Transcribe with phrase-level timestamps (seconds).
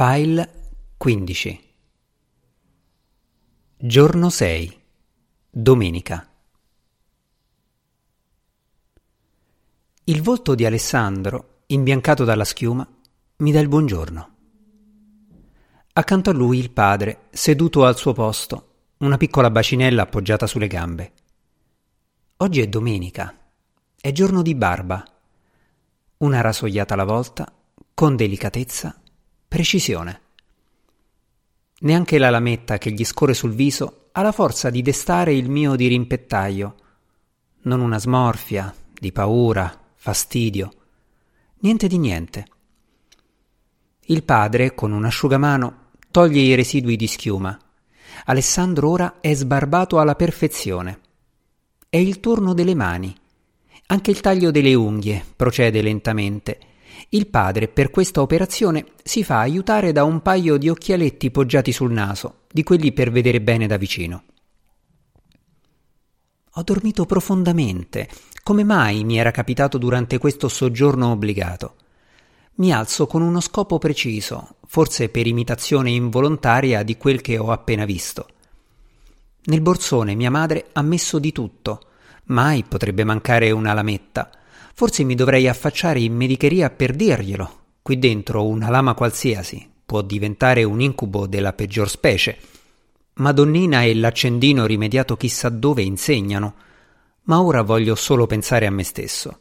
[0.00, 1.74] File 15
[3.78, 4.80] Giorno 6
[5.50, 6.30] Domenica
[10.04, 12.88] Il volto di Alessandro, imbiancato dalla schiuma,
[13.38, 14.36] mi dà il buongiorno.
[15.94, 21.12] Accanto a lui il padre, seduto al suo posto, una piccola bacinella appoggiata sulle gambe.
[22.36, 23.36] Oggi è domenica,
[24.00, 25.02] è giorno di barba.
[26.18, 27.52] Una rasoiata alla volta,
[27.94, 29.02] con delicatezza
[29.48, 30.20] Precisione.
[31.80, 35.74] Neanche la lametta che gli scorre sul viso ha la forza di destare il mio
[35.74, 36.74] dirimpettaio.
[37.62, 40.70] Non una smorfia, di paura, fastidio.
[41.60, 42.44] Niente di niente.
[44.02, 47.58] Il padre, con un asciugamano, toglie i residui di schiuma.
[48.26, 51.00] Alessandro ora è sbarbato alla perfezione.
[51.88, 53.16] È il turno delle mani.
[53.86, 56.67] Anche il taglio delle unghie procede lentamente
[57.10, 61.90] il padre per questa operazione si fa aiutare da un paio di occhialetti poggiati sul
[61.90, 64.24] naso, di quelli per vedere bene da vicino.
[66.52, 68.08] Ho dormito profondamente,
[68.42, 71.76] come mai mi era capitato durante questo soggiorno obbligato.
[72.56, 77.86] Mi alzo con uno scopo preciso, forse per imitazione involontaria di quel che ho appena
[77.86, 78.26] visto.
[79.44, 81.80] Nel borsone mia madre ha messo di tutto.
[82.24, 84.30] Mai potrebbe mancare una lametta.
[84.78, 87.62] Forse mi dovrei affacciare in medicheria per dirglielo.
[87.82, 92.38] Qui dentro una lama qualsiasi può diventare un incubo della peggior specie.
[93.14, 96.54] Madonnina e l'accendino rimediato chissà dove insegnano,
[97.22, 99.40] ma ora voglio solo pensare a me stesso.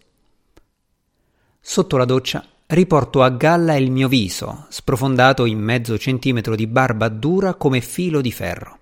[1.59, 7.09] Sotto la doccia riporto a galla il mio viso, sprofondato in mezzo centimetro di barba
[7.09, 8.79] dura come filo di ferro.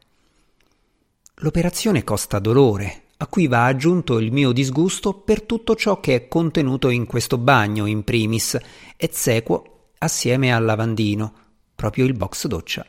[1.39, 6.27] L'operazione costa dolore, a cui va aggiunto il mio disgusto per tutto ciò che è
[6.27, 8.57] contenuto in questo bagno in primis
[8.97, 11.33] et sequo assieme al lavandino,
[11.73, 12.85] proprio il box doccia.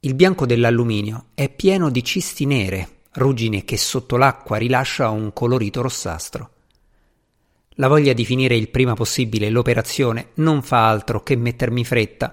[0.00, 5.82] Il bianco dell'alluminio è pieno di cisti nere, ruggine che sotto l'acqua rilascia un colorito
[5.82, 6.50] rossastro.
[7.74, 12.32] La voglia di finire il prima possibile l'operazione non fa altro che mettermi fretta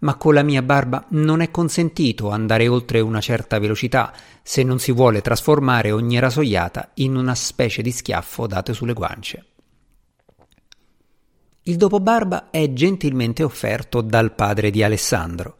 [0.00, 4.78] ma con la mia barba non è consentito andare oltre una certa velocità se non
[4.78, 9.44] si vuole trasformare ogni rasoiata in una specie di schiaffo dato sulle guance.
[11.62, 15.58] Il dopobarba è gentilmente offerto dal padre di Alessandro.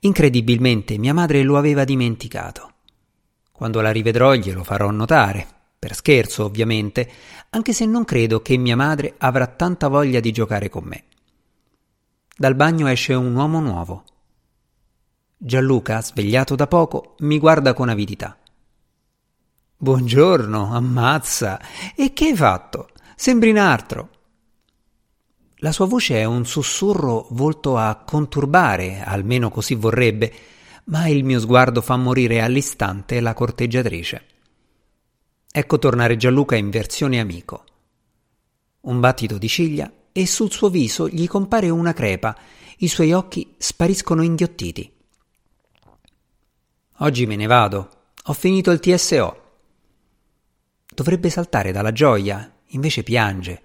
[0.00, 2.72] Incredibilmente mia madre lo aveva dimenticato.
[3.52, 5.46] Quando la rivedrò glielo farò notare,
[5.78, 7.08] per scherzo ovviamente,
[7.50, 11.04] anche se non credo che mia madre avrà tanta voglia di giocare con me.
[12.36, 14.04] Dal bagno esce un uomo nuovo.
[15.36, 18.36] Gianluca, svegliato da poco, mi guarda con avidità.
[19.76, 21.60] Buongiorno, ammazza.
[21.94, 22.88] E che hai fatto?
[23.14, 24.08] Sembri un altro.
[25.58, 30.32] La sua voce è un sussurro volto a conturbare, almeno così vorrebbe,
[30.86, 34.26] ma il mio sguardo fa morire all'istante la corteggiatrice.
[35.52, 37.64] Ecco tornare Gianluca in versione amico.
[38.80, 42.38] Un battito di ciglia e sul suo viso gli compare una crepa,
[42.78, 44.88] i suoi occhi spariscono inghiottiti.
[46.98, 47.90] Oggi me ne vado,
[48.22, 49.42] ho finito il TSO.
[50.94, 53.62] Dovrebbe saltare dalla gioia, invece piange,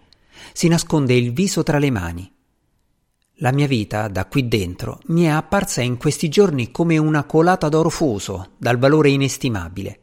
[0.52, 2.34] si nasconde il viso tra le mani.
[3.42, 7.70] La mia vita, da qui dentro, mi è apparsa in questi giorni come una colata
[7.70, 10.00] d'oro fuso, dal valore inestimabile.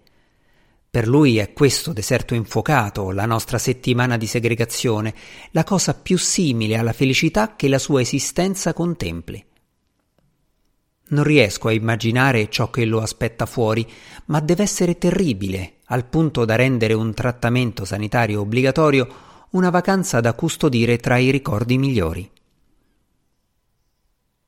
[0.96, 5.14] Per lui è questo deserto infuocato, la nostra settimana di segregazione,
[5.50, 9.44] la cosa più simile alla felicità che la sua esistenza contempli.
[11.08, 13.86] Non riesco a immaginare ciò che lo aspetta fuori,
[14.28, 19.08] ma deve essere terribile, al punto da rendere un trattamento sanitario obbligatorio
[19.50, 22.30] una vacanza da custodire tra i ricordi migliori.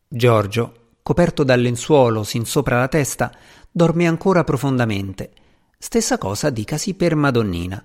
[0.09, 3.37] Giorgio, coperto dal lenzuolo sin sopra la testa,
[3.71, 5.33] dorme ancora profondamente
[5.81, 7.83] Stessa cosa dicasi per Madonnina.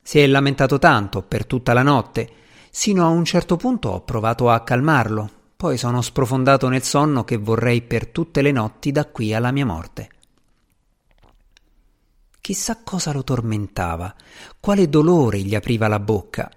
[0.00, 2.30] Si è lamentato tanto per tutta la notte,
[2.70, 7.38] sino a un certo punto ho provato a calmarlo, poi sono sprofondato nel sonno che
[7.38, 10.10] vorrei per tutte le notti da qui alla mia morte.
[12.40, 14.14] Chissà cosa lo tormentava,
[14.60, 16.48] quale dolore gli apriva la bocca.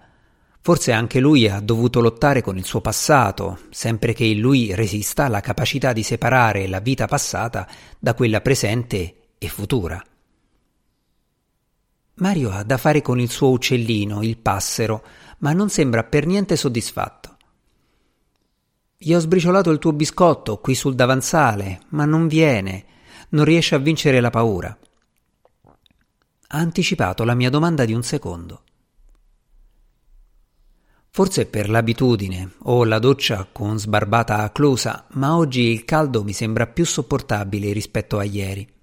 [0.62, 5.28] Forse anche lui ha dovuto lottare con il suo passato, sempre che in lui resista
[5.28, 7.68] la capacità di separare la vita passata
[7.98, 10.02] da quella presente e futura.
[12.16, 15.04] Mario ha da fare con il suo uccellino, il passero,
[15.40, 17.38] ma non sembra per niente soddisfatto.
[18.98, 22.86] Gli ho sbriciolato il tuo biscotto qui sul davanzale, ma non viene,
[23.30, 24.78] non riesce a vincere la paura.
[26.48, 28.64] Ha anticipato la mia domanda di un secondo.
[31.10, 36.68] Forse per l'abitudine o la doccia con sbarbata closa, ma oggi il caldo mi sembra
[36.68, 38.75] più sopportabile rispetto a ieri.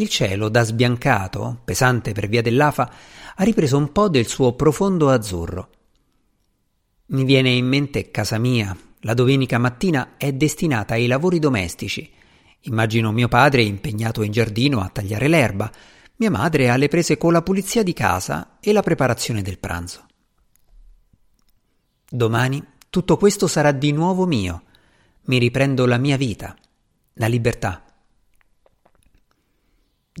[0.00, 2.90] Il cielo, da sbiancato, pesante per via dell'afa,
[3.36, 5.68] ha ripreso un po' del suo profondo azzurro.
[7.08, 8.74] Mi viene in mente casa mia.
[9.00, 12.10] La domenica mattina è destinata ai lavori domestici.
[12.60, 15.70] Immagino mio padre impegnato in giardino a tagliare l'erba,
[16.16, 20.06] mia madre alle prese con la pulizia di casa e la preparazione del pranzo.
[22.08, 24.62] Domani tutto questo sarà di nuovo mio.
[25.24, 26.56] Mi riprendo la mia vita,
[27.14, 27.84] la libertà.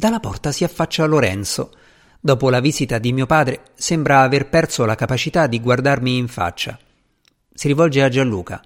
[0.00, 1.76] Dalla porta si affaccia Lorenzo.
[2.18, 6.78] Dopo la visita di mio padre sembra aver perso la capacità di guardarmi in faccia.
[7.52, 8.62] Si rivolge a Gianluca.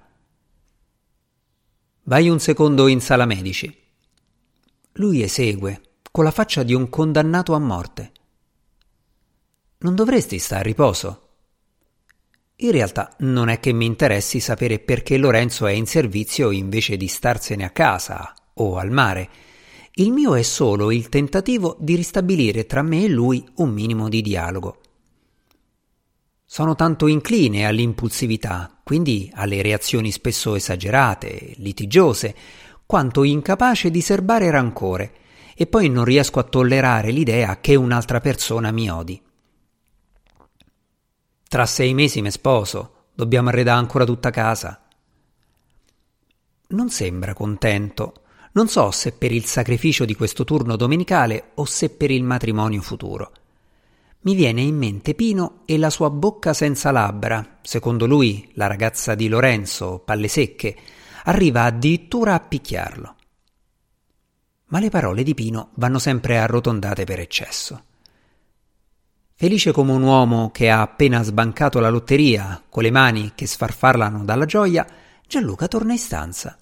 [2.03, 3.83] Vai un secondo in sala medici.
[4.93, 8.11] Lui esegue, con la faccia di un condannato a morte.
[9.79, 11.27] Non dovresti stare a riposo?
[12.55, 17.09] In realtà non è che mi interessi sapere perché Lorenzo è in servizio invece di
[17.09, 19.29] starsene a casa o al mare.
[19.97, 24.21] Il mio è solo il tentativo di ristabilire tra me e lui un minimo di
[24.21, 24.81] dialogo.
[26.43, 32.35] Sono tanto incline all'impulsività, quindi alle reazioni spesso esagerate, litigiose,
[32.85, 35.13] quanto incapace di serbare rancore,
[35.55, 39.21] e poi non riesco a tollerare l'idea che un'altra persona mi odi.
[41.47, 44.85] Tra sei mesi mi sposo, dobbiamo arredare ancora tutta casa.
[46.67, 48.23] Non sembra contento.
[48.55, 52.81] Non so se per il sacrificio di questo turno domenicale o se per il matrimonio
[52.81, 53.31] futuro.
[54.21, 57.57] Mi viene in mente Pino e la sua bocca senza labbra.
[57.61, 60.73] Secondo lui, la ragazza di Lorenzo, palle secche,
[61.25, 63.15] arriva addirittura a picchiarlo.
[64.67, 67.83] Ma le parole di Pino vanno sempre arrotondate per eccesso.
[69.33, 74.23] Felice come un uomo che ha appena sbancato la lotteria, con le mani che sfarfallano
[74.23, 74.87] dalla gioia,
[75.27, 76.57] Gianluca torna in stanza.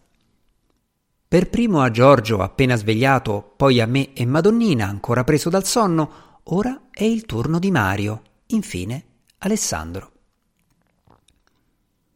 [1.33, 6.41] Per primo a Giorgio appena svegliato, poi a me e Madonnina ancora preso dal sonno,
[6.43, 9.05] ora è il turno di Mario, infine
[9.39, 10.11] Alessandro.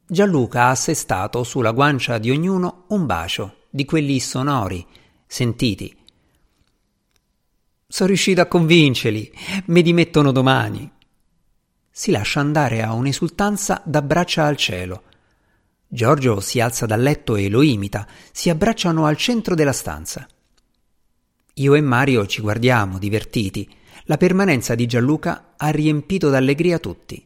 [0.06, 4.86] Gianluca ha assestato sulla guancia di ognuno un bacio, di quelli sonori,
[5.26, 5.98] sentiti,
[7.88, 9.32] sono riuscito a convincerli.
[9.66, 10.92] Mi dimettono domani.
[11.90, 15.06] Si lascia andare a un'esultanza da braccia al cielo.
[15.90, 18.06] Giorgio si alza dal letto e lo imita.
[18.32, 20.28] Si abbracciano al centro della stanza.
[21.54, 23.68] Io e Mario ci guardiamo, divertiti.
[24.04, 27.26] La permanenza di Gianluca ha riempito d'allegria tutti.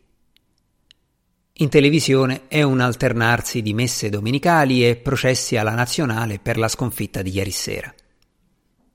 [1.54, 7.22] In televisione è un alternarsi di messe domenicali e processi alla nazionale per la sconfitta
[7.22, 7.94] di ieri sera.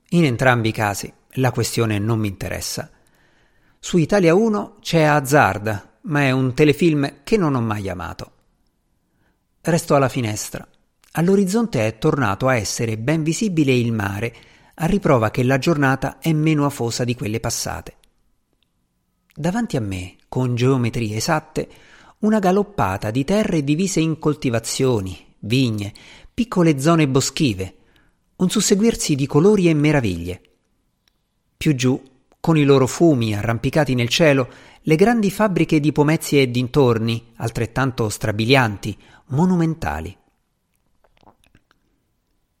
[0.09, 2.89] In entrambi i casi la questione non mi interessa.
[3.79, 8.31] Su Italia 1 c'è Hazard, ma è un telefilm che non ho mai amato.
[9.67, 10.65] Resto alla finestra.
[11.11, 14.33] All'orizzonte è tornato a essere ben visibile il mare,
[14.75, 17.95] a riprova che la giornata è meno afosa di quelle passate.
[19.35, 21.67] Davanti a me, con geometrie esatte,
[22.19, 25.93] una galoppata di terre divise in coltivazioni, vigne,
[26.33, 27.75] piccole zone boschive,
[28.37, 30.41] un susseguirsi di colori e meraviglie.
[31.57, 32.01] Più giù,
[32.39, 34.49] con i loro fumi arrampicati nel cielo,
[34.81, 38.97] le grandi fabbriche di Pomezia e dintorni, altrettanto strabilianti,
[39.27, 40.15] monumentali.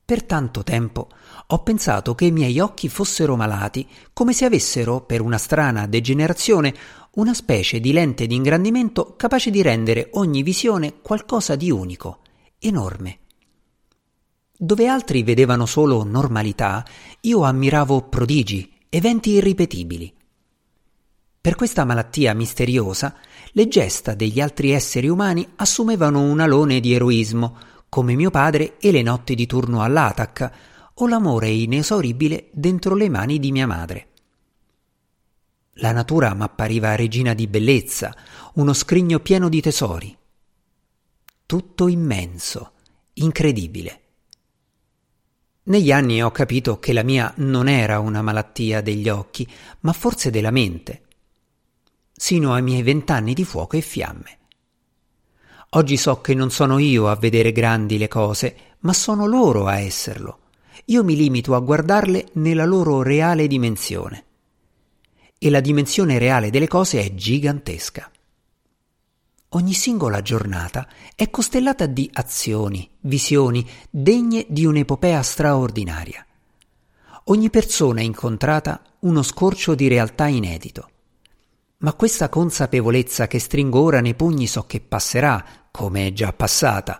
[0.07, 1.09] Per tanto tempo
[1.47, 6.73] ho pensato che i miei occhi fossero malati, come se avessero, per una strana degenerazione,
[7.15, 12.19] una specie di lente di ingrandimento capace di rendere ogni visione qualcosa di unico,
[12.59, 13.19] enorme.
[14.57, 16.85] Dove altri vedevano solo normalità,
[17.21, 20.13] io ammiravo prodigi, eventi irripetibili.
[21.39, 23.15] Per questa malattia misteriosa,
[23.51, 27.57] le gesta degli altri esseri umani assumevano un alone di eroismo,
[27.89, 30.51] come mio padre e le notti di turno all'Atac,
[30.95, 34.07] o l'amore inesauribile dentro le mani di mia madre.
[35.79, 38.15] La natura m'appariva regina di bellezza,
[38.55, 40.17] uno scrigno pieno di tesori.
[41.45, 42.71] Tutto immenso,
[43.13, 44.01] incredibile.
[45.67, 49.45] Negli anni ho capito che la mia non era una malattia degli occhi,
[49.81, 51.01] ma forse della mente.
[52.13, 54.37] Sino ai miei vent'anni di fuoco e fiamme.
[55.71, 59.79] Oggi so che non sono io a vedere grandi le cose, ma sono loro a
[59.79, 60.39] esserlo.
[60.85, 64.23] Io mi limito a guardarle nella loro reale dimensione.
[65.37, 68.09] E la dimensione reale delle cose è gigantesca.
[69.51, 76.25] Ogni singola giornata è costellata di azioni, visioni degne di un'epopea straordinaria.
[77.25, 80.89] Ogni persona incontrata uno scorcio di realtà inedito.
[81.77, 86.99] Ma questa consapevolezza che stringo ora nei pugni so che passerà, come è già passata.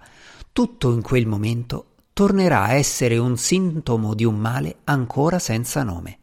[0.54, 6.20] Tutto in quel momento tornerà a essere un sintomo di un male ancora senza nome.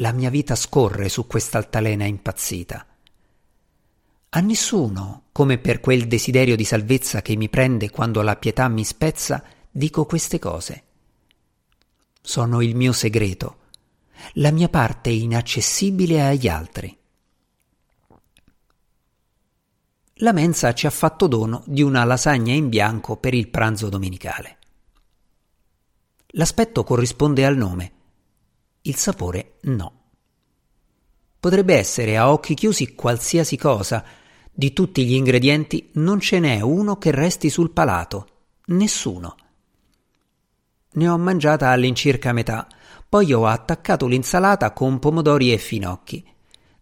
[0.00, 2.86] La mia vita scorre su quest'altalena impazzita.
[4.30, 8.84] A nessuno, come per quel desiderio di salvezza che mi prende quando la pietà mi
[8.84, 10.82] spezza, dico queste cose.
[12.20, 13.56] Sono il mio segreto,
[14.34, 16.94] la mia parte inaccessibile agli altri.
[20.20, 24.58] La mensa ci ha fatto dono di una lasagna in bianco per il pranzo domenicale.
[26.32, 27.92] L'aspetto corrisponde al nome,
[28.82, 29.97] il sapore no.
[31.40, 34.04] Potrebbe essere a occhi chiusi qualsiasi cosa,
[34.52, 38.26] di tutti gli ingredienti non ce n'è uno che resti sul palato,
[38.66, 39.36] nessuno.
[40.90, 42.66] Ne ho mangiata all'incirca metà,
[43.08, 46.24] poi ho attaccato l'insalata con pomodori e finocchi.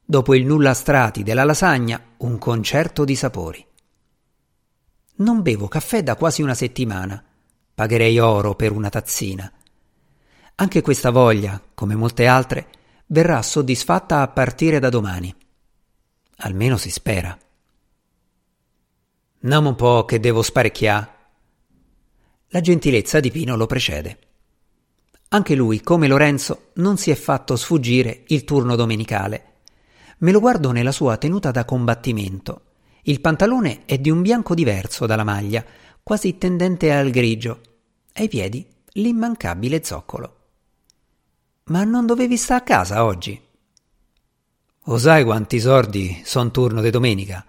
[0.03, 3.65] Dopo il nulla strati della lasagna, un concerto di sapori.
[5.17, 7.23] Non bevo caffè da quasi una settimana.
[7.75, 9.53] Pagherei oro per una tazzina.
[10.55, 12.69] Anche questa voglia, come molte altre,
[13.07, 15.35] verrà soddisfatta a partire da domani.
[16.39, 17.37] Almeno si spera.
[19.41, 21.15] Namo un po' che devo sparecchiare.
[22.49, 24.19] La gentilezza di Pino lo precede.
[25.29, 29.55] Anche lui, come Lorenzo, non si è fatto sfuggire il turno domenicale.
[30.19, 32.63] Me lo guardo nella sua tenuta da combattimento.
[33.03, 35.65] Il pantalone è di un bianco diverso dalla maglia,
[36.03, 37.61] quasi tendente al grigio.
[38.15, 40.36] Ai piedi l'immancabile zoccolo.
[41.69, 43.41] Ma non dovevi stare a casa oggi?
[44.85, 47.45] O sai quanti sordi son turno di domenica?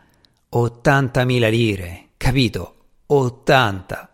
[0.51, 2.75] 80.000 lire, capito?
[3.05, 4.09] 80.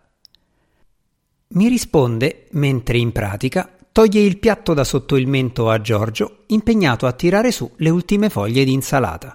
[1.48, 7.06] Mi risponde mentre in pratica toglie il piatto da sotto il mento a Giorgio, impegnato
[7.06, 9.34] a tirare su le ultime foglie di insalata.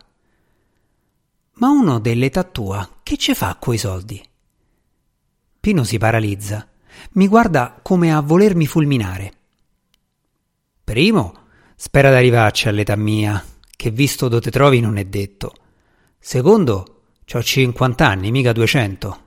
[1.54, 4.24] Ma uno dell'età tua che ce fa coi soldi?
[5.60, 6.68] Pino si paralizza,
[7.14, 9.34] mi guarda come a volermi fulminare.
[10.90, 11.34] Primo,
[11.76, 15.54] spera d'arrivarci all'età mia, che visto dove te trovi non è detto.
[16.18, 19.20] Secondo, ho 50 anni, mica 200.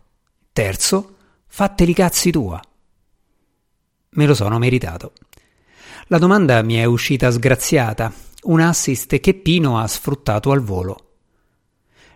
[0.53, 1.17] Terzo,
[1.47, 2.61] fatteli cazzi tua.
[4.09, 5.13] Me lo sono meritato.
[6.07, 8.13] La domanda mi è uscita sgraziata,
[8.47, 11.11] un assist che Pino ha sfruttato al volo.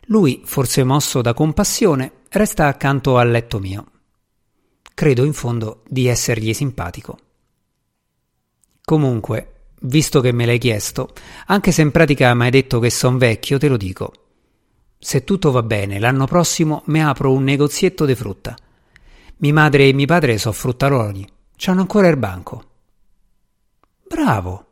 [0.07, 3.87] Lui, forse mosso da compassione, resta accanto al letto mio.
[4.93, 7.19] Credo in fondo di essergli simpatico.
[8.87, 11.13] Comunque, visto che me l'hai chiesto,
[11.47, 14.13] anche se in pratica mi hai detto che son vecchio, te lo dico.
[14.97, 18.55] Se tutto va bene, l'anno prossimo mi apro un negozietto di frutta.
[19.39, 21.27] Mi madre e mio padre so fruttaroli
[21.57, 22.65] C'hanno ancora il banco.
[24.07, 24.67] Bravo.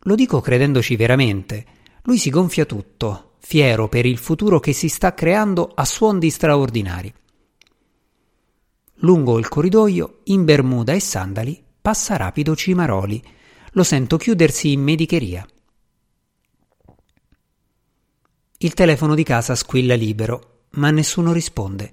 [0.00, 1.66] Lo dico credendoci veramente.
[2.02, 6.28] Lui si gonfia tutto, fiero per il futuro che si sta creando a suon di
[6.28, 7.14] straordinari.
[8.96, 13.22] Lungo il corridoio, in bermuda e sandali, passa rapido Cimaroli.
[13.72, 15.46] Lo sento chiudersi in medicheria.
[18.58, 21.92] Il telefono di casa squilla libero, ma nessuno risponde.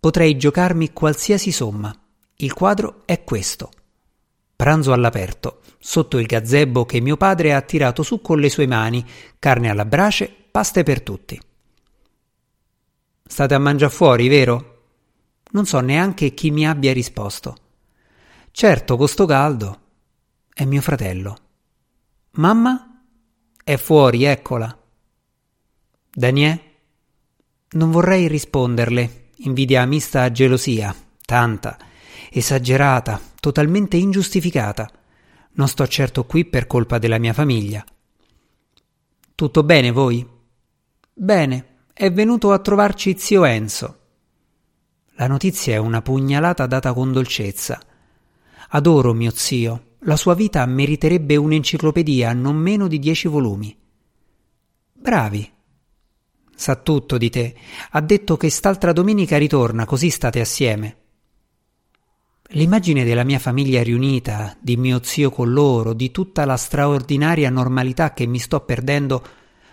[0.00, 1.94] Potrei giocarmi qualsiasi somma.
[2.36, 3.70] Il quadro è questo.
[4.56, 9.04] Pranzo all'aperto, sotto il gazebo che mio padre ha tirato su con le sue mani,
[9.38, 11.38] carne alla brace, paste per tutti.
[13.28, 14.84] State a mangiare fuori, vero?
[15.50, 17.56] Non so neanche chi mi abbia risposto.
[18.58, 19.80] Certo, con sto caldo.
[20.50, 21.36] È mio fratello.
[22.36, 23.02] Mamma?
[23.62, 24.74] È fuori, eccola.
[26.10, 26.60] Daniè?
[27.72, 31.76] Non vorrei risponderle, invidia mista a gelosia, tanta
[32.30, 34.90] esagerata, totalmente ingiustificata.
[35.52, 37.84] Non sto certo qui per colpa della mia famiglia.
[39.34, 40.26] Tutto bene voi?
[41.12, 43.98] Bene, è venuto a trovarci zio Enzo.
[45.16, 47.78] La notizia è una pugnalata data con dolcezza.
[48.70, 49.94] Adoro mio zio.
[50.00, 53.76] La sua vita meriterebbe un'enciclopedia non meno di dieci volumi.
[54.92, 55.50] Bravi.
[56.54, 57.54] Sa tutto di te.
[57.90, 60.96] Ha detto che st'altra domenica ritorna, così state assieme.
[62.50, 68.12] L'immagine della mia famiglia riunita, di mio zio con loro, di tutta la straordinaria normalità
[68.12, 69.24] che mi sto perdendo,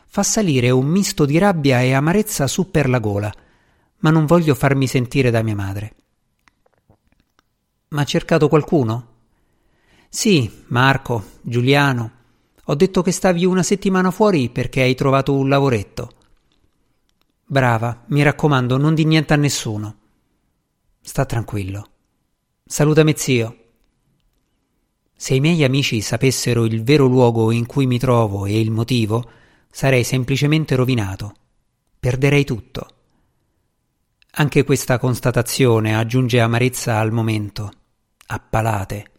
[0.08, 3.32] fa salire un misto di rabbia e amarezza su per la gola,
[4.00, 5.96] ma non voglio farmi sentire da mia madre.
[7.94, 9.08] Ma ha cercato qualcuno?
[10.10, 12.12] Sì, Marco, Giuliano.
[12.66, 16.12] Ho detto che stavi una settimana fuori perché hai trovato un lavoretto.
[17.46, 19.98] Brava, mi raccomando, non di niente a nessuno.
[21.02, 21.90] Sta tranquillo.
[22.66, 23.58] Salutami zio.
[25.16, 29.30] Se i miei amici sapessero il vero luogo in cui mi trovo e il motivo,
[29.70, 31.36] sarei semplicemente rovinato.
[32.00, 32.88] Perderei tutto.
[34.32, 37.72] Anche questa constatazione aggiunge amarezza al momento,
[38.28, 39.12] a palate.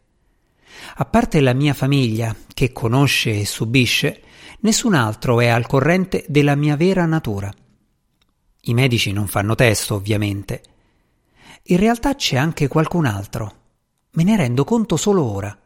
[0.97, 4.23] A parte la mia famiglia, che conosce e subisce,
[4.61, 7.53] nessun altro è al corrente della mia vera natura.
[8.67, 10.63] I medici non fanno testo, ovviamente.
[11.65, 13.55] In realtà c'è anche qualcun altro.
[14.13, 15.57] Me ne rendo conto solo ora.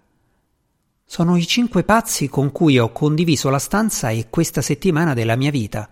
[1.05, 5.51] Sono i cinque pazzi con cui ho condiviso la stanza e questa settimana della mia
[5.51, 5.89] vita.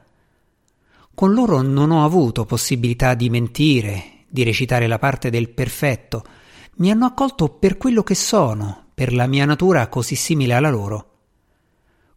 [1.14, 6.24] Con loro non ho avuto possibilità di mentire, di recitare la parte del perfetto.
[6.78, 11.12] Mi hanno accolto per quello che sono, per la mia natura così simile alla loro.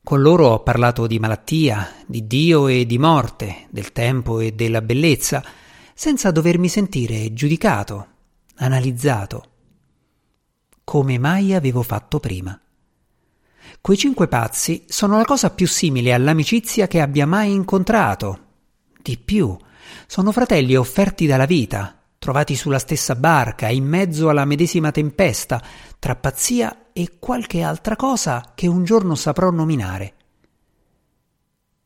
[0.04, 4.82] Con loro ho parlato di malattia, di Dio e di morte, del tempo e della
[4.82, 5.42] bellezza,
[5.94, 8.08] senza dovermi sentire giudicato,
[8.56, 9.44] analizzato,
[10.84, 12.60] come mai avevo fatto prima.
[13.80, 18.40] Quei cinque pazzi sono la cosa più simile all'amicizia che abbia mai incontrato,
[19.02, 19.58] di più,
[20.06, 25.64] sono fratelli offerti dalla vita, trovati sulla stessa barca, in mezzo alla medesima tempesta,
[25.98, 30.14] tra pazzia e qualche altra cosa che un giorno saprò nominare.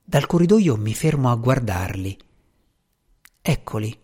[0.04, 2.18] Dal corridoio mi fermo a guardarli.
[3.42, 3.98] Eccoli,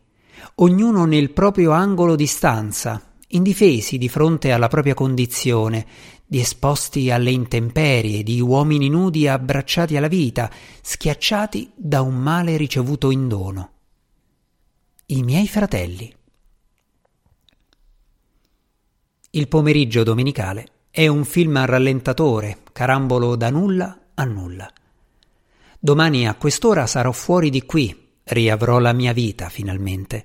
[0.56, 5.86] ognuno nel proprio angolo di stanza, indifesi di fronte alla propria condizione,
[6.26, 13.10] di esposti alle intemperie, di uomini nudi abbracciati alla vita, schiacciati da un male ricevuto
[13.10, 13.72] in dono.
[15.08, 16.14] I miei fratelli.
[19.32, 24.72] Il pomeriggio domenicale è un film a rallentatore, carambolo da nulla a nulla.
[25.80, 30.24] Domani a quest'ora sarò fuori di qui, riavrò la mia vita finalmente.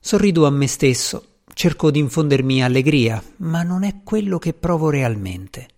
[0.00, 5.68] Sorrido a me stesso Cerco di infondermi allegria, ma non è quello che provo realmente.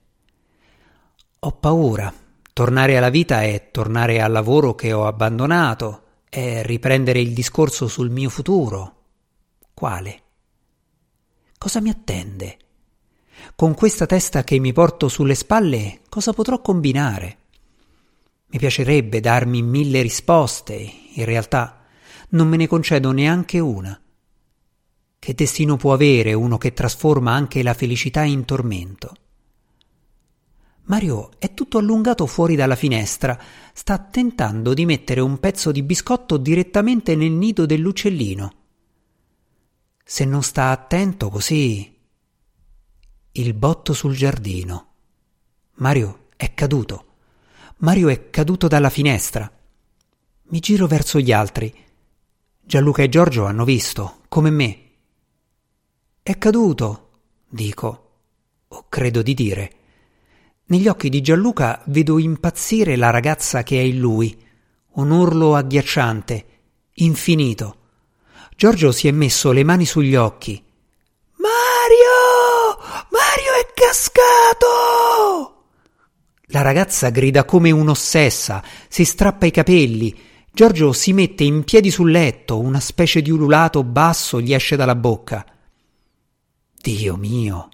[1.40, 2.12] Ho paura.
[2.52, 8.10] Tornare alla vita è tornare al lavoro che ho abbandonato, è riprendere il discorso sul
[8.10, 8.96] mio futuro.
[9.74, 10.21] Quale?
[11.62, 12.56] Cosa mi attende?
[13.54, 17.36] Con questa testa che mi porto sulle spalle, cosa potrò combinare?
[18.46, 21.84] Mi piacerebbe darmi mille risposte, in realtà
[22.30, 23.96] non me ne concedo neanche una.
[25.20, 29.14] Che destino può avere uno che trasforma anche la felicità in tormento?
[30.86, 33.38] Mario è tutto allungato fuori dalla finestra,
[33.72, 38.61] sta tentando di mettere un pezzo di biscotto direttamente nel nido dell'uccellino.
[40.12, 41.98] Se non sta attento così.
[43.32, 44.88] Il botto sul giardino.
[45.76, 47.06] Mario è caduto.
[47.78, 49.50] Mario è caduto dalla finestra.
[50.48, 51.74] Mi giro verso gli altri.
[52.60, 54.90] Gianluca e Giorgio hanno visto, come me.
[56.22, 57.10] È caduto,
[57.48, 58.10] dico,
[58.68, 59.72] o credo di dire.
[60.64, 64.38] Negli occhi di Gianluca vedo impazzire la ragazza che è in lui,
[64.88, 66.46] un urlo agghiacciante,
[66.96, 67.81] infinito.
[68.56, 70.62] Giorgio si è messo le mani sugli occhi.
[71.36, 72.78] Mario!
[73.10, 75.52] Mario è cascato!
[76.46, 80.14] La ragazza grida come un'ossessa, si strappa i capelli.
[80.52, 84.94] Giorgio si mette in piedi sul letto, una specie di ululato basso gli esce dalla
[84.94, 85.46] bocca.
[86.80, 87.68] Dio mio.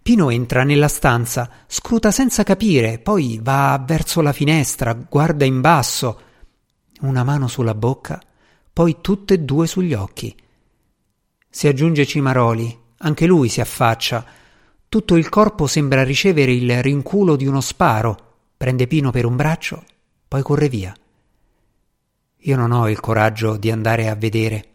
[0.00, 6.20] Pino entra nella stanza, scruta senza capire, poi va verso la finestra, guarda in basso.
[7.00, 8.20] Una mano sulla bocca,
[8.74, 10.36] poi tutte e due sugli occhi.
[11.48, 14.26] Si aggiunge Cimaroli, anche lui si affaccia.
[14.88, 18.32] Tutto il corpo sembra ricevere il rinculo di uno sparo.
[18.56, 19.84] Prende Pino per un braccio,
[20.26, 20.92] poi corre via.
[22.38, 24.68] Io non ho il coraggio di andare a vedere.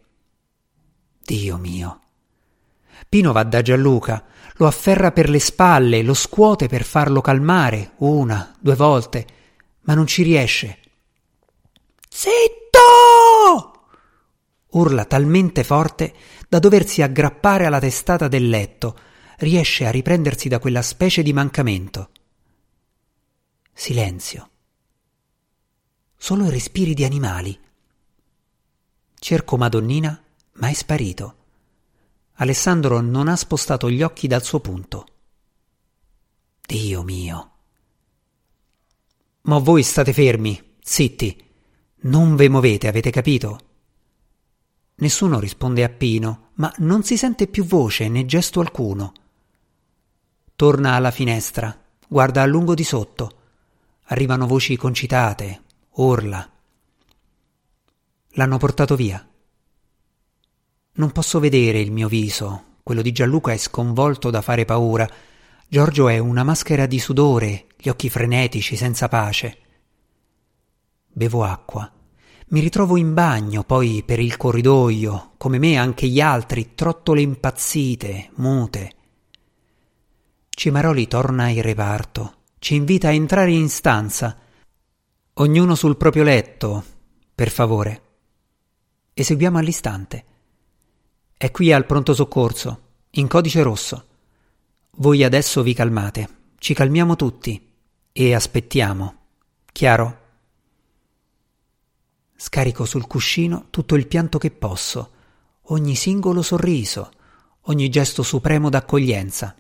[1.22, 2.00] Dio mio.
[3.10, 4.24] Pino va da Gianluca,
[4.56, 9.28] lo afferra per le spalle, lo scuote per farlo calmare una, due volte,
[9.82, 10.78] ma non ci riesce.
[12.08, 12.69] Zitto!
[14.72, 16.14] Urla talmente forte
[16.48, 18.98] da doversi aggrappare alla testata del letto.
[19.38, 22.10] Riesce a riprendersi da quella specie di mancamento.
[23.74, 24.50] Silenzio.
[26.18, 27.58] Solo i respiri di animali.
[29.18, 30.22] Cerco Madonnina,
[30.54, 31.36] ma è sparito.
[32.34, 35.06] Alessandro non ha spostato gli occhi dal suo punto.
[36.66, 37.52] Dio mio.
[39.44, 41.42] Ma voi state fermi, zitti.
[42.02, 43.69] Non ve muovete, avete capito?
[45.00, 49.14] Nessuno risponde a Pino, ma non si sente più voce né gesto alcuno.
[50.56, 53.32] Torna alla finestra, guarda a lungo di sotto.
[54.06, 56.50] Arrivano voci concitate, urla.
[58.32, 59.26] L'hanno portato via.
[60.94, 65.10] Non posso vedere il mio viso, quello di Gianluca è sconvolto da fare paura.
[65.66, 69.58] Giorgio è una maschera di sudore, gli occhi frenetici, senza pace.
[71.08, 71.90] Bevo acqua.
[72.52, 78.32] Mi ritrovo in bagno, poi per il corridoio, come me anche gli altri, trottole impazzite,
[78.38, 78.94] mute.
[80.50, 84.36] Cimaroli torna in reparto, ci invita a entrare in stanza.
[85.34, 86.84] Ognuno sul proprio letto,
[87.36, 88.02] per favore.
[89.14, 90.26] Eseguiamo all'istante.
[91.38, 92.82] È qui al pronto soccorso,
[93.12, 94.06] in codice rosso.
[94.98, 97.74] Voi adesso vi calmate, ci calmiamo tutti
[98.12, 99.18] e aspettiamo.
[99.72, 100.29] Chiaro?
[102.42, 105.12] Scarico sul cuscino tutto il pianto che posso,
[105.64, 107.12] ogni singolo sorriso,
[107.64, 109.54] ogni gesto supremo d'accoglienza.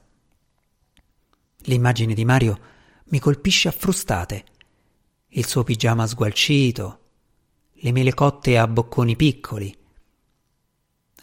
[1.63, 2.59] L'immagine di Mario
[3.07, 4.45] mi colpisce a frustate.
[5.27, 6.99] Il suo pigiama sgualcito,
[7.73, 9.77] le mele cotte a bocconi piccoli.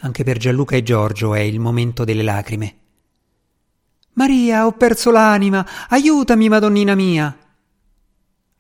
[0.01, 2.77] Anche per Gianluca e Giorgio è il momento delle lacrime.
[4.13, 7.46] Maria, ho perso l'anima, aiutami, Madonnina mia.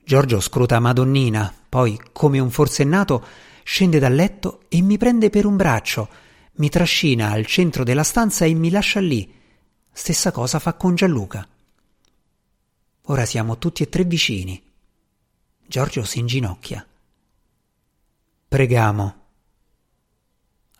[0.06, 3.26] Giorgio scruta Madonnina, poi, come un forsennato,
[3.64, 6.08] scende dal letto e mi prende per un braccio,
[6.58, 9.28] mi trascina al centro della stanza e mi lascia lì.
[9.90, 11.44] Stessa cosa fa con Gianluca.
[13.06, 14.62] Ora siamo tutti e tre vicini.
[15.66, 16.86] Giorgio si inginocchia.
[18.46, 19.14] Pregamo.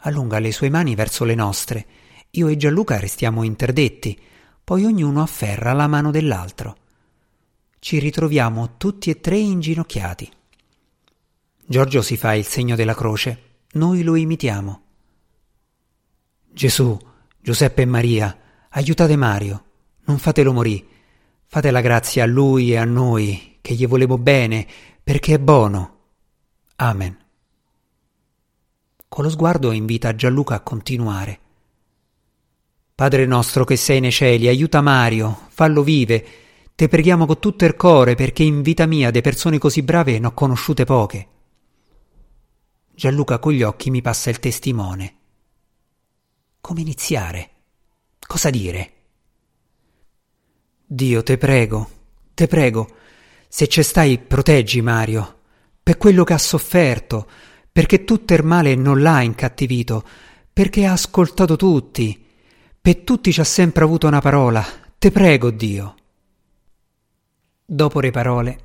[0.02, 1.86] Allunga le sue mani verso le nostre.
[2.30, 4.16] Io e Gianluca restiamo interdetti
[4.62, 6.76] poi ognuno afferra la mano dell'altro.
[7.78, 10.30] Ci ritroviamo tutti e tre inginocchiati.
[11.64, 14.82] Giorgio si fa il segno della croce, noi lo imitiamo.
[16.52, 16.98] Gesù,
[17.40, 18.38] Giuseppe e Maria,
[18.70, 19.64] aiutate Mario,
[20.04, 20.84] non fatelo morire,
[21.46, 24.66] fate la grazia a lui e a noi, che gli volevo bene,
[25.02, 25.98] perché è buono.
[26.76, 27.16] Amen.
[29.08, 31.40] Con lo sguardo invita Gianluca a continuare.
[32.94, 36.26] Padre nostro che sei nei cieli, aiuta Mario, fallo vive.
[36.76, 40.26] Te preghiamo con tutto il cuore perché in vita mia de persone così brave ne
[40.26, 41.28] ho conosciute poche.
[42.94, 45.14] Gianluca con gli occhi mi passa il testimone.
[46.60, 47.50] Come iniziare?
[48.26, 48.92] Cosa dire?
[50.84, 51.88] Dio, te prego,
[52.34, 52.94] te prego,
[53.48, 55.38] se c'è stai, proteggi Mario,
[55.82, 57.26] per quello che ha sofferto,
[57.72, 60.06] perché tutto il male non l'ha incattivito,
[60.52, 62.22] perché ha ascoltato tutti,
[62.78, 64.62] per tutti c'ha sempre avuto una parola.
[64.98, 65.94] Te prego, Dio.
[67.68, 68.60] Dopo le parole,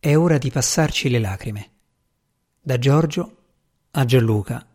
[0.00, 1.70] è ora di passarci le lacrime.
[2.60, 3.36] Da Giorgio
[3.92, 4.66] a Gianluca,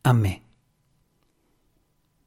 [0.00, 0.40] a me.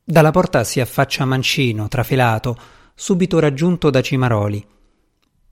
[0.02, 2.58] Dalla porta si affaccia Mancino, trafelato,
[2.96, 4.66] subito raggiunto da Cimaroli.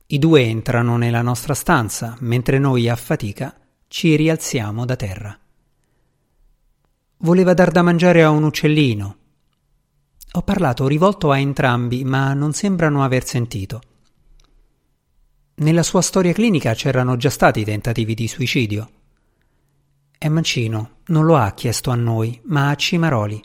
[0.07, 3.53] I due entrano nella nostra stanza, mentre noi a fatica
[3.89, 5.37] ci rialziamo da terra.
[7.17, 9.17] Voleva dar da mangiare a un uccellino,
[10.31, 13.81] ho parlato rivolto a entrambi, ma non sembrano aver sentito.
[15.59, 18.89] Nella sua storia clinica c'erano già stati tentativi di suicidio.
[20.17, 23.43] E Mancino non lo ha chiesto a noi, ma a Cimaroli.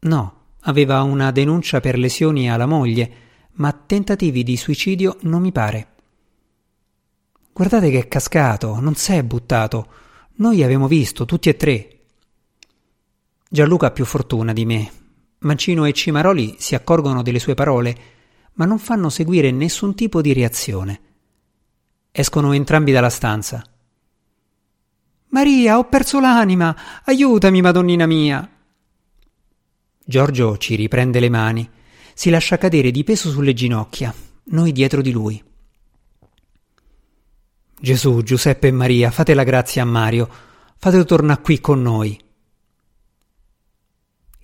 [0.00, 3.10] No, aveva una denuncia per lesioni alla moglie,
[3.54, 5.88] ma tentativi di suicidio non mi pare.
[7.52, 9.88] Guardate che è cascato, non s'è buttato.
[10.34, 11.98] Noi abbiamo visto, tutti e tre.
[13.48, 14.92] Gianluca ha più fortuna di me,
[15.38, 18.14] Mancino e Cimaroli si accorgono delle sue parole,
[18.56, 21.00] ma non fanno seguire nessun tipo di reazione.
[22.10, 23.64] Escono entrambi dalla stanza.
[25.28, 26.76] Maria, ho perso l'anima.
[27.04, 28.50] Aiutami, Madonnina mia.
[30.04, 31.68] Giorgio ci riprende le mani,
[32.14, 34.14] si lascia cadere di peso sulle ginocchia,
[34.44, 35.42] noi dietro di lui.
[37.78, 40.28] Gesù, Giuseppe e Maria, fate la grazia a Mario,
[40.76, 42.24] fatelo tornare qui con noi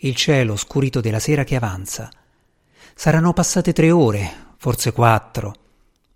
[0.04, 2.10] il cielo scurito della sera che avanza.
[2.94, 5.54] Saranno passate tre ore, forse quattro.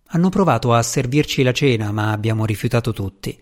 [0.08, 3.38] Hanno provato a servirci la cena, ma abbiamo rifiutato tutti.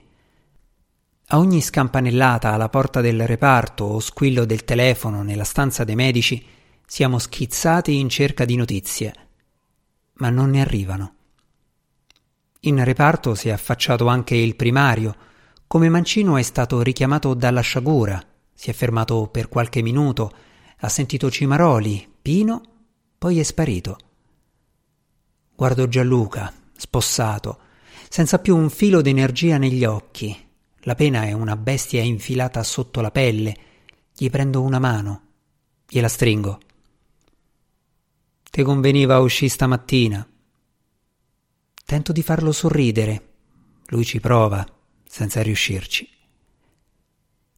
[1.29, 6.44] A ogni scampanellata alla porta del reparto o squillo del telefono nella stanza dei medici
[6.87, 9.14] siamo schizzati in cerca di notizie,
[10.14, 11.14] ma non ne arrivano.
[12.61, 15.14] In reparto si è affacciato anche il primario,
[15.66, 20.33] come Mancino è stato richiamato dalla sciagura si è fermato per qualche minuto,
[20.79, 22.62] ha sentito Cimaroli, Pino,
[23.24, 23.96] poi è sparito.
[25.54, 27.58] Guardo Gianluca, spossato,
[28.10, 30.37] senza più un filo d'energia negli occhi.
[30.80, 33.56] La pena è una bestia infilata sotto la pelle.
[34.14, 35.22] Gli prendo una mano,
[35.88, 36.60] gliela stringo.
[38.50, 40.28] Te conveniva uscire stamattina.
[41.82, 43.28] Tento di farlo sorridere.
[43.87, 44.66] Lui ci prova,
[45.08, 46.06] senza riuscirci.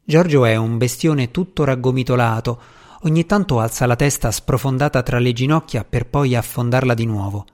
[0.04, 2.62] Giorgio è un bestione tutto raggomitolato,
[3.06, 7.46] Ogni tanto alza la testa sprofondata tra le ginocchia per poi affondarla di nuovo.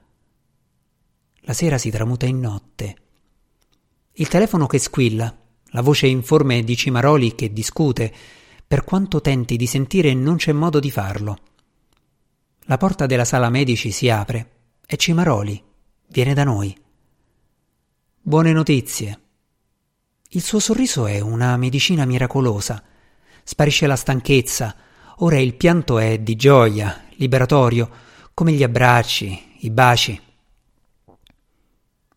[1.41, 2.97] La sera si tramuta in notte.
[4.12, 8.11] Il telefono che squilla, la voce informe di Cimaroli che discute,
[8.67, 11.38] per quanto tenti di sentire non c'è modo di farlo.
[12.61, 14.51] La porta della sala medici si apre.
[14.87, 15.62] È Cimaroli.
[16.07, 16.75] Viene da noi.
[18.23, 19.21] Buone notizie.
[20.31, 22.83] Il suo sorriso è una medicina miracolosa.
[23.45, 24.77] Sparisce la stanchezza.
[25.23, 27.89] Ora il pianto è di gioia, liberatorio,
[28.35, 30.21] come gli abbracci, i baci.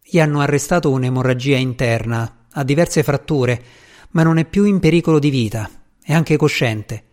[0.02, 3.64] Gli hanno arrestato un'emorragia interna, ha diverse fratture,
[4.12, 5.70] ma non è più in pericolo di vita,
[6.02, 7.04] è anche cosciente.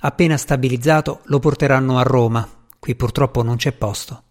[0.00, 4.22] Appena stabilizzato lo porteranno a Roma, qui purtroppo non c'è posto.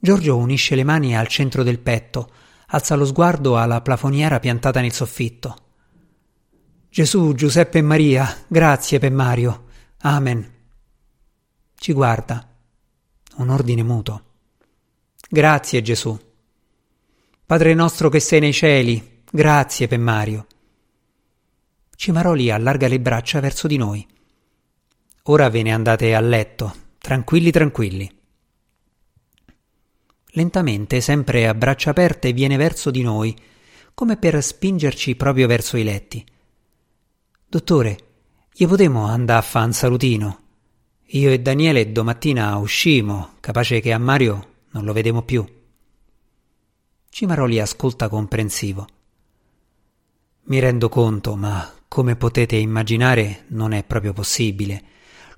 [0.00, 2.28] Giorgio unisce le mani al centro del petto,
[2.66, 5.67] alza lo sguardo alla plafoniera piantata nel soffitto.
[6.90, 9.66] Gesù, Giuseppe e Maria, grazie per Mario.
[9.98, 10.52] Amen.
[11.74, 12.48] Ci guarda.
[13.36, 14.22] Un ordine muto.
[15.28, 16.18] Grazie Gesù.
[17.44, 20.46] Padre nostro che sei nei cieli, grazie per Mario.
[21.94, 24.06] Cimaroli allarga le braccia verso di noi.
[25.24, 28.10] Ora ve ne andate a letto, tranquilli tranquilli.
[30.32, 33.36] Lentamente, sempre a braccia aperte, viene verso di noi,
[33.94, 36.24] come per spingerci proprio verso i letti.
[37.50, 37.98] Dottore,
[38.52, 40.40] gli potremmo andare a fa un salutino?
[41.12, 45.42] Io e Daniele domattina uscimo, capace che a Mario non lo vedemo più.
[47.08, 48.86] Cimaroli ascolta comprensivo.
[50.42, 54.82] Mi rendo conto, ma come potete immaginare non è proprio possibile.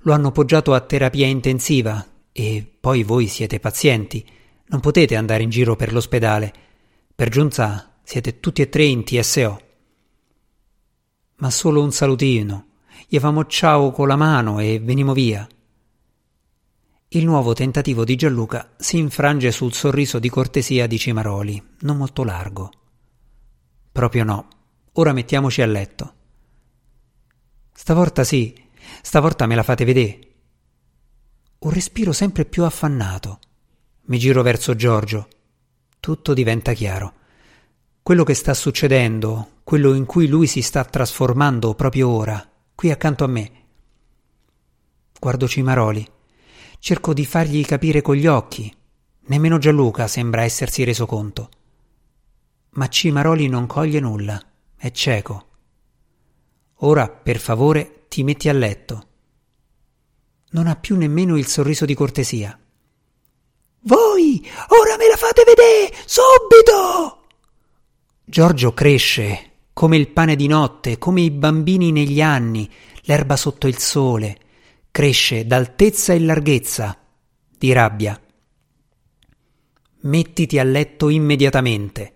[0.01, 4.29] Lo hanno poggiato a terapia intensiva e poi voi siete pazienti.
[4.65, 6.53] Non potete andare in giro per l'ospedale.
[7.15, 9.69] Per giunta siete tutti e tre in TSO.
[11.41, 12.67] Ma solo un salutino.
[13.07, 15.47] Gli famo ciao con la mano e venimo via.
[17.09, 22.23] Il nuovo tentativo di Gianluca si infrange sul sorriso di cortesia di Cimaroli, non molto
[22.23, 22.71] largo.
[23.91, 24.47] Proprio no.
[24.93, 26.13] Ora mettiamoci a letto.
[27.73, 28.55] Stavolta sì,
[29.01, 30.19] stavolta me la fate vedere.
[31.59, 33.39] Un respiro sempre più affannato.
[34.03, 35.27] Mi giro verso Giorgio.
[35.99, 37.13] Tutto diventa chiaro.
[38.03, 43.23] Quello che sta succedendo, quello in cui lui si sta trasformando proprio ora, qui accanto
[43.23, 43.51] a me.
[45.19, 46.09] Guardo Cimaroli
[46.79, 48.75] Cerco di fargli capire con gli occhi.
[49.27, 51.49] Nemmeno Gianluca sembra essersi reso conto.
[52.71, 54.41] Ma Cimaroli non coglie nulla,
[54.75, 55.47] è cieco.
[56.77, 59.07] Ora, per favore, ti metti a letto.
[60.49, 62.59] Non ha più nemmeno il sorriso di cortesia.
[63.81, 67.20] Voi, ora me la fate vedere, subito!
[68.23, 72.69] Giorgio cresce, come il pane di notte, come i bambini negli anni,
[73.01, 74.37] l'erba sotto il sole,
[74.91, 76.97] cresce d'altezza e larghezza,
[77.57, 78.19] di rabbia.
[80.01, 82.13] Mettiti a letto immediatamente.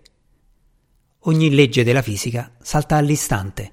[1.20, 3.72] Ogni legge della fisica salta all'istante.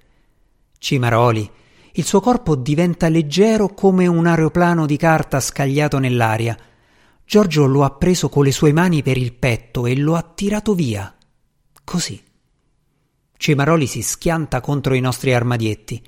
[0.79, 1.49] Cimaroli,
[1.93, 6.57] il suo corpo diventa leggero come un aeroplano di carta scagliato nell'aria.
[7.23, 10.73] Giorgio lo ha preso con le sue mani per il petto e lo ha tirato
[10.73, 11.15] via.
[11.83, 12.21] Così.
[13.37, 16.01] Cimaroli si schianta contro i nostri armadietti.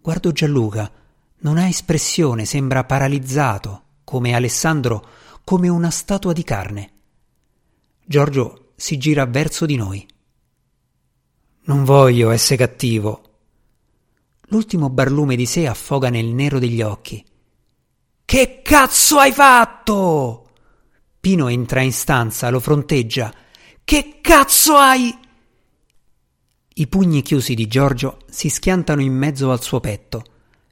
[0.00, 0.90] Guardo Gianluca,
[1.40, 5.06] non ha espressione, sembra paralizzato, come Alessandro,
[5.44, 6.92] come una statua di carne.
[8.04, 10.06] Giorgio si gira verso di noi.
[11.64, 13.22] Non voglio essere cattivo.
[14.48, 17.24] L'ultimo barlume di sé affoga nel nero degli occhi.
[18.24, 20.50] Che cazzo hai fatto?
[21.20, 23.32] Pino entra in stanza, lo fronteggia.
[23.84, 25.16] Che cazzo hai?
[26.74, 30.24] I pugni chiusi di Giorgio si schiantano in mezzo al suo petto.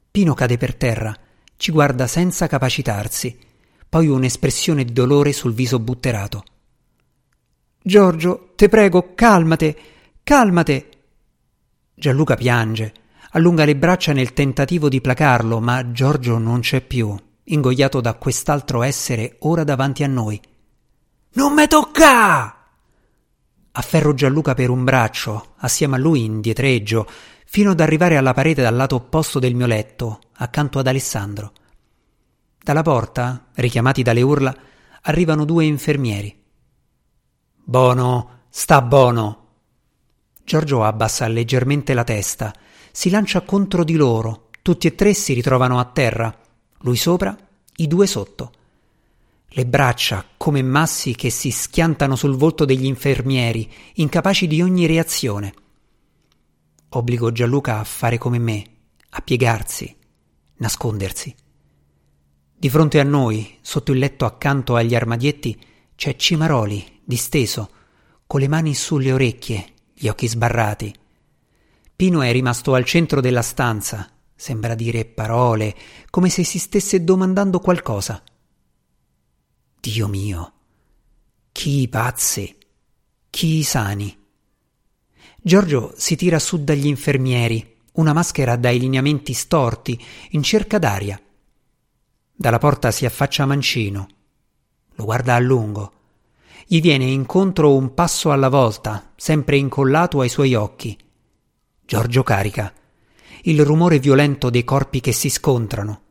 [0.09, 1.15] Pino cade per terra,
[1.55, 3.37] ci guarda senza capacitarsi,
[3.87, 6.43] poi un'espressione di dolore sul viso butterato.
[7.81, 9.77] Giorgio, te prego, calmate,
[10.23, 10.89] calmate.
[11.93, 12.93] Gianluca piange,
[13.31, 18.81] allunga le braccia nel tentativo di placarlo, ma Giorgio non c'è più, ingoiato da quest'altro
[18.81, 20.39] essere ora davanti a noi.
[21.33, 22.58] Non me tocca!
[23.79, 27.07] Afferro Gianluca per un braccio, assieme a lui indietreggio,
[27.45, 31.53] fino ad arrivare alla parete dal lato opposto del mio letto, accanto ad Alessandro.
[32.61, 34.53] Dalla porta, richiamati dalle urla,
[35.03, 36.43] arrivano due infermieri.
[37.55, 39.47] Bono, sta buono.
[40.43, 42.53] Giorgio abbassa leggermente la testa,
[42.91, 46.37] si lancia contro di loro, tutti e tre si ritrovano a terra,
[46.79, 47.33] lui sopra,
[47.77, 48.51] i due sotto.
[49.51, 55.53] Le braccia come massi che si schiantano sul volto degli infermieri, incapaci di ogni reazione.
[56.89, 58.63] Obbligo Gianluca a fare come me,
[59.09, 59.95] a piegarsi.
[60.57, 61.33] nascondersi.
[62.55, 65.57] Di fronte a noi, sotto il letto accanto agli armadietti,
[65.95, 67.69] c'è Cimaroli, disteso,
[68.27, 70.93] con le mani sulle orecchie, gli occhi sbarrati.
[71.95, 75.75] Pino è rimasto al centro della stanza, sembra dire parole,
[76.09, 78.21] come se si stesse domandando qualcosa.
[79.81, 80.51] Dio mio,
[81.53, 82.53] chi i pazzi,
[83.29, 84.13] chi i sani.
[85.41, 89.97] Giorgio si tira su dagli infermieri, una maschera dai lineamenti storti,
[90.31, 91.17] in cerca d'aria.
[92.35, 94.07] Dalla porta si affaccia Mancino.
[94.95, 95.93] Lo guarda a lungo.
[96.67, 100.97] Gli viene incontro un passo alla volta, sempre incollato ai suoi occhi.
[101.85, 102.73] Giorgio carica.
[103.43, 106.01] Il rumore violento dei corpi che si scontrano.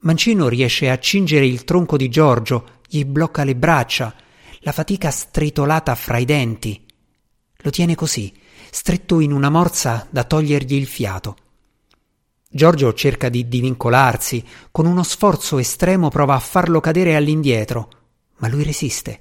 [0.00, 4.14] Mancino riesce a cingere il tronco di Giorgio, gli blocca le braccia,
[4.60, 6.84] la fatica stritolata fra i denti.
[7.58, 8.32] Lo tiene così,
[8.70, 11.36] stretto in una morsa da togliergli il fiato.
[12.50, 17.90] Giorgio cerca di divincolarsi, con uno sforzo estremo prova a farlo cadere all'indietro,
[18.38, 19.20] ma lui resiste.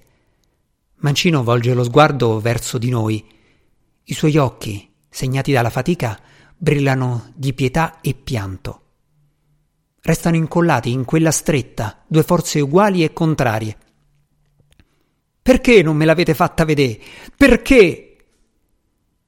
[0.99, 3.23] Mancino volge lo sguardo verso di noi.
[4.05, 6.17] I suoi occhi, segnati dalla fatica,
[6.55, 8.86] brillano di pietà e pianto.
[10.07, 13.77] Restano incollati in quella stretta, due forze uguali e contrarie.
[15.41, 16.97] Perché non me l'avete fatta vedere?
[17.35, 18.15] Perché?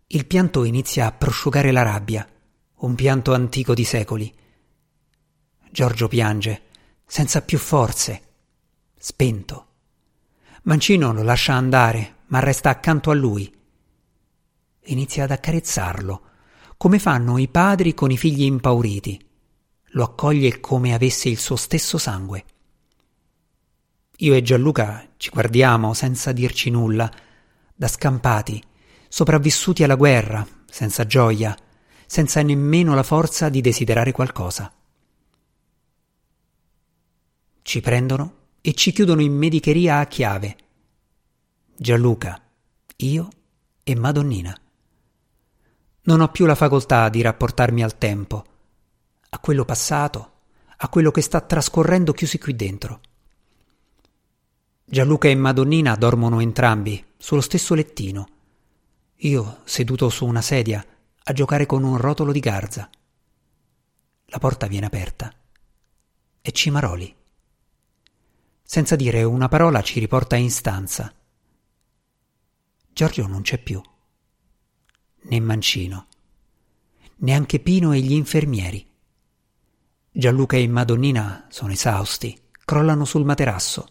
[0.07, 2.25] Il pianto inizia a prosciugare la rabbia,
[2.75, 4.33] un pianto antico di secoli.
[5.69, 6.61] Giorgio piange,
[7.05, 8.21] senza più forze,
[8.97, 9.67] spento.
[10.63, 13.53] Mancino lo lascia andare, ma resta accanto a lui.
[14.85, 16.21] Inizia ad accarezzarlo,
[16.77, 19.27] come fanno i padri con i figli impauriti.
[19.93, 22.45] Lo accoglie come avesse il suo stesso sangue.
[24.17, 27.09] Io e Gianluca ci guardiamo senza dirci nulla,
[27.73, 28.61] da scampati,
[29.07, 31.57] sopravvissuti alla guerra, senza gioia,
[32.05, 34.71] senza nemmeno la forza di desiderare qualcosa.
[37.61, 40.57] Ci prendono e ci chiudono in medicheria a chiave.
[41.77, 42.41] Gianluca,
[42.97, 43.27] io
[43.83, 44.55] e Madonnina.
[46.01, 48.43] Non ho più la facoltà di rapportarmi al tempo,
[49.29, 50.31] a quello passato,
[50.77, 53.01] a quello che sta trascorrendo chiusi qui dentro.
[54.85, 58.37] Gianluca e Madonnina dormono entrambi sullo stesso lettino
[59.23, 60.85] io seduto su una sedia
[61.23, 62.89] a giocare con un rotolo di garza.
[64.27, 65.33] La porta viene aperta.
[66.39, 67.13] È Cimaroli.
[68.63, 71.13] Senza dire una parola ci riporta in stanza.
[72.93, 73.81] Giorgio non c'è più.
[75.23, 76.07] Né Mancino.
[77.17, 78.88] Neanche Pino e gli infermieri.
[80.11, 83.87] Gianluca e Madonnina sono esausti, crollano sul materasso.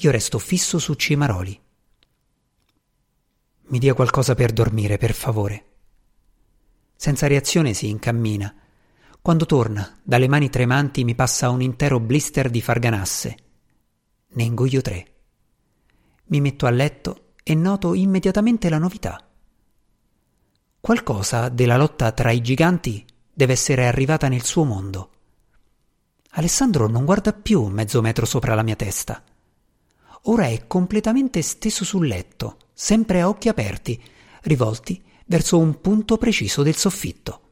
[0.00, 1.58] Io resto fisso su Cimaroli.
[3.70, 5.64] Mi dia qualcosa per dormire, per favore.
[6.94, 8.54] Senza reazione si incammina.
[9.22, 13.36] Quando torna, dalle mani tremanti mi passa un intero blister di farganasse.
[14.28, 15.14] Ne ingoio tre.
[16.26, 19.26] Mi metto a letto e noto immediatamente la novità.
[20.80, 23.04] Qualcosa della lotta tra i giganti
[23.38, 25.10] deve essere arrivata nel suo mondo.
[26.30, 29.22] Alessandro non guarda più mezzo metro sopra la mia testa.
[30.22, 34.02] Ora è completamente steso sul letto, sempre a occhi aperti,
[34.42, 37.42] rivolti verso un punto preciso del soffitto.